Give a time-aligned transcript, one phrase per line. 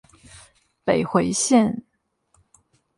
[0.83, 1.83] 北迴線